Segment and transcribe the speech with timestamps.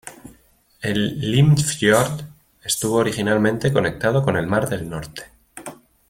[0.81, 2.21] El Limfjord
[2.63, 5.25] estuvo originalmente conectado con el mar del Norte.